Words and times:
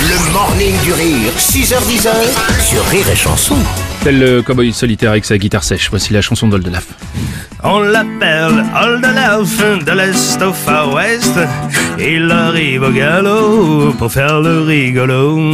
Le 0.00 0.32
morning 0.32 0.80
du 0.84 0.92
rire, 0.92 1.32
6h10 1.36 2.08
sur 2.60 2.84
Rire 2.84 3.10
et 3.10 3.16
Chanson. 3.16 3.56
Tel 4.04 4.20
le 4.20 4.42
cowboy 4.42 4.72
solitaire 4.72 5.10
avec 5.10 5.24
sa 5.24 5.36
guitare 5.38 5.64
sèche, 5.64 5.90
voici 5.90 6.12
la 6.12 6.20
chanson 6.22 6.46
d'Oldelaf. 6.46 6.86
On 7.64 7.80
l'appelle 7.80 8.64
Oldelaf 8.80 9.84
de 9.84 9.90
l'Est 9.90 10.40
au 10.40 10.52
Far 10.52 10.94
West. 10.94 11.36
Il 11.98 12.30
arrive 12.30 12.84
au 12.84 12.92
galop 12.92 13.92
pour 13.98 14.12
faire 14.12 14.40
le 14.40 14.62
rigolo. 14.62 15.36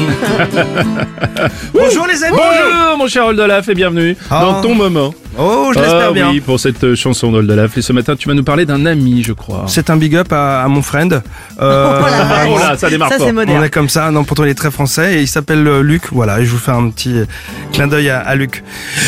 Bonjour 1.72 2.06
les 2.06 2.22
amis 2.22 2.36
Bonjour 2.36 2.98
mon 2.98 3.08
cher 3.08 3.24
Oldelaf 3.24 3.66
et 3.70 3.74
bienvenue 3.74 4.14
dans 4.28 4.60
ton 4.60 4.74
moment. 4.74 5.14
Oh, 5.38 5.70
je 5.74 5.80
l'espère 5.80 6.08
Ah 6.10 6.12
bien. 6.12 6.30
oui, 6.30 6.40
pour 6.40 6.60
cette 6.60 6.82
euh, 6.84 6.94
chanson 6.94 7.32
d'Oldelaf. 7.32 7.76
Et 7.76 7.82
ce 7.82 7.92
matin, 7.92 8.14
tu 8.16 8.28
vas 8.28 8.34
nous 8.34 8.44
parler 8.44 8.66
d'un 8.66 8.86
ami, 8.86 9.22
je 9.22 9.32
crois. 9.32 9.64
C'est 9.66 9.90
un 9.90 9.96
big 9.96 10.14
up 10.16 10.32
à, 10.32 10.62
à 10.62 10.68
mon 10.68 10.82
friend. 10.82 11.22
Euh, 11.60 12.00
Oh 12.48 12.58
là, 12.58 12.76
ça 12.76 12.88
démarre 12.90 13.08
Ça, 13.10 13.18
fort. 13.18 13.30
on 13.34 13.62
est 13.62 13.70
comme 13.70 13.88
ça, 13.88 14.10
non, 14.10 14.24
pourtant 14.24 14.44
il 14.44 14.50
est 14.50 14.54
très 14.54 14.70
français 14.70 15.14
et 15.18 15.20
il 15.22 15.28
s'appelle 15.28 15.66
euh, 15.66 15.82
Luc. 15.82 16.02
Voilà, 16.12 16.40
et 16.40 16.44
je 16.44 16.50
vous 16.50 16.58
fais 16.58 16.70
un 16.72 16.88
petit 16.90 17.18
euh, 17.18 17.24
clin 17.72 17.86
d'œil 17.88 18.10
à, 18.10 18.20
à 18.20 18.34
Luc. 18.36 18.62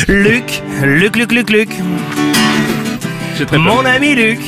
Luc, 0.09 0.63
Luc, 0.83 1.17
Luc, 1.17 1.33
Luc, 1.33 1.51
Luc. 1.51 1.69
Très. 3.47 3.59
Mon 3.59 3.85
ami 3.85 4.15
Luc. 4.15 4.41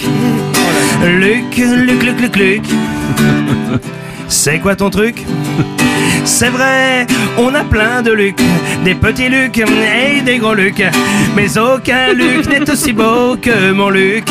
Luc, 1.05 1.57
Luc, 1.57 2.03
Luc, 2.03 2.21
Luc, 2.21 2.37
Luc. 2.37 2.63
C'est 4.29 4.59
quoi 4.59 4.77
ton 4.77 4.91
truc? 4.91 5.25
C'est 6.25 6.51
vrai, 6.51 7.07
on 7.39 7.55
a 7.55 7.65
plein 7.65 8.03
de 8.03 8.13
Luc, 8.13 8.39
des 8.85 8.95
petits 8.95 9.29
Luc 9.29 9.59
et 9.59 10.21
des 10.21 10.39
gros 10.39 10.55
Luc. 10.55 10.83
Mais 11.35 11.59
aucun 11.59 12.13
Luc 12.13 12.47
n'est 12.49 12.71
aussi 12.71 12.93
beau 12.93 13.37
que 13.41 13.73
mon 13.73 13.89
Luc. 13.91 14.25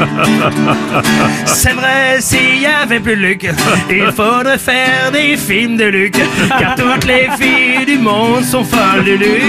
C'est 1.44 1.72
vrai, 1.72 2.20
s'il 2.20 2.62
y 2.62 2.66
avait 2.66 3.00
plus 3.00 3.16
de 3.16 3.20
Luc, 3.20 3.48
il 3.90 4.10
faudrait 4.12 4.58
faire 4.58 5.10
des 5.12 5.36
films 5.36 5.76
de 5.76 5.84
Luc. 5.84 6.14
Car 6.58 6.74
toutes 6.74 7.04
les 7.04 7.28
filles 7.38 7.86
du 7.86 7.98
monde 7.98 8.44
sont 8.44 8.64
folles 8.64 9.04
de 9.04 9.12
Luc. 9.12 9.42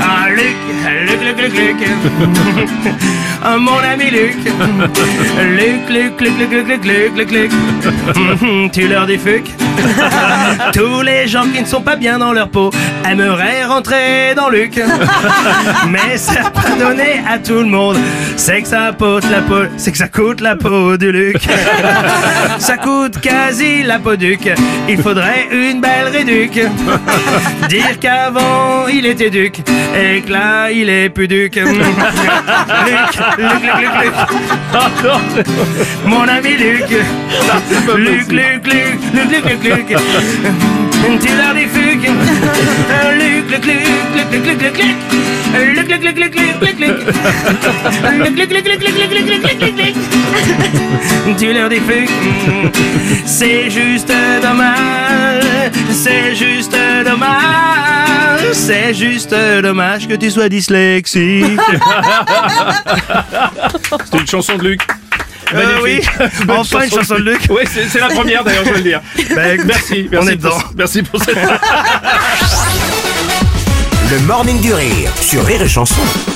Ah, 0.00 0.28
Luc, 0.30 0.56
Luc, 1.06 1.20
Luc, 1.22 1.38
Luc, 1.38 1.54
Luc. 1.54 1.76
Ah, 3.44 3.56
mon 3.58 3.78
ami 3.78 4.04
Luc. 4.10 4.36
Luc, 5.40 5.88
Luc, 5.88 6.20
Luc, 6.20 6.38
Luc, 6.38 6.50
Luc, 6.52 6.68
Luc, 6.68 6.84
Luc, 6.84 7.16
Luc, 7.16 7.30
Luc. 7.32 7.52
Tu 8.72 8.88
leur 8.88 9.06
dis 9.06 9.18
fuck. 9.18 9.42
Tous 10.72 11.02
les 11.02 11.26
gens 11.26 11.44
qui 11.52 11.60
ne 11.60 11.66
sont 11.66 11.80
pas 11.80 11.96
bien 11.96 12.18
dans 12.18 12.32
leur 12.32 12.48
peau 12.48 12.70
aimeraient 13.08 13.64
rentrer 13.64 14.34
dans 14.36 14.48
Luc. 14.48 14.80
Mais 15.88 16.16
ça 16.16 16.50
pas 16.50 16.70
donné 16.78 17.20
à 17.28 17.38
tout 17.38 17.54
le 17.54 17.66
monde. 17.66 17.96
C'est 18.36 18.62
que 18.62 18.68
ça 18.68 18.92
coûte 18.96 19.24
la 19.30 19.40
peau, 19.40 19.64
c'est 19.76 19.90
que 19.92 19.98
ça 19.98 20.08
coûte 20.08 20.40
la 20.40 20.54
peau 20.56 20.96
du 20.96 21.10
Luc. 21.10 21.36
Ça 22.58 22.76
coûte 22.76 23.20
quasi 23.20 23.82
la 23.82 23.98
peau 23.98 24.14
duc. 24.16 24.48
Il 24.88 24.98
faudrait 24.98 25.48
une 25.50 25.80
belle 25.80 26.08
réduc. 26.12 26.60
Dire 27.68 27.98
qu'avant 28.00 28.86
il 28.92 29.04
était 29.06 29.30
duc 29.30 29.60
et 29.96 30.20
que 30.20 30.30
là 30.32 30.70
il 30.70 30.88
est 30.88 31.08
plus 31.08 31.26
duc. 31.28 31.56
Luc, 31.56 33.20
Luc, 33.38 33.62
Luc, 33.62 33.94
Luc. 34.02 34.12
Ah, 34.74 34.90
Mon 36.06 36.28
ami 36.28 36.56
Luc. 36.56 36.88
Luc. 36.90 37.00
Luc, 37.96 38.32
Luc, 38.32 38.66
Luc, 38.66 38.98
Luc, 39.12 39.44
Luc, 39.44 39.62
Luc. 39.64 39.98
Tu 41.20 41.28
leur 41.36 41.54
dis 41.54 41.66
fuck. 41.66 42.02
Luc, 43.18 43.44
Luc, 43.50 43.64
Luc, 43.64 43.80
Luc, 44.14 44.28
Luc, 44.32 44.44
Luc, 44.46 44.60
Luc, 44.62 44.76
Luc. 44.78 44.96
Luc, 45.52 45.88
Luc, 45.88 46.02
Luc, 46.02 46.16
Luc, 46.18 46.34
Luc, 46.34 46.60
Luc, 46.60 46.78
Luc. 46.78 46.96
Luc, 48.18 48.36
Luc, 48.36 48.50
Luc, 48.52 48.66
Luc, 48.66 48.80
Luc, 48.82 48.96
Luc, 48.98 49.10
Luc, 49.10 49.44
Luc, 49.44 49.60
Luc, 49.60 49.76
Luc. 49.76 49.94
Tu 51.38 51.52
leur 51.52 51.68
dis 51.68 51.80
fuck. 51.80 52.08
C'est 53.26 53.70
juste 53.70 54.12
dommage. 54.42 55.44
C'est 55.90 56.34
juste 56.34 56.76
dommage. 57.04 57.61
C'est 58.64 58.94
juste 58.94 59.34
dommage 59.62 60.06
que 60.06 60.14
tu 60.14 60.30
sois 60.30 60.48
dyslexique. 60.48 61.58
C'était 64.04 64.18
une 64.18 64.26
chanson 64.26 64.56
de 64.56 64.62
Luc. 64.68 64.82
Euh, 65.52 65.78
oui, 65.82 66.00
enfin 66.48 66.84
une 66.84 66.90
chanson 66.90 67.16
de 67.16 67.30
Luc. 67.30 67.40
Oui, 67.50 67.62
c'est 67.66 67.98
la 67.98 68.08
première 68.08 68.44
d'ailleurs, 68.44 68.64
je 68.64 68.70
veux 68.70 68.76
le 68.76 68.82
dire. 68.82 69.00
Ben, 69.34 69.60
Merci, 69.66 70.06
On 70.12 70.14
merci 70.14 70.30
est 70.30 70.36
dedans. 70.36 70.50
pour, 70.50 70.72
merci 70.76 71.02
pour 71.02 71.20
cette. 71.22 71.36
Le 74.10 74.18
morning 74.20 74.60
du 74.60 74.72
rire 74.72 75.10
sur 75.20 75.44
Rire 75.44 75.62
et 75.62 75.68
Chanson. 75.68 75.94
Rire 76.00 76.06
et 76.06 76.08
chanson 76.08 76.31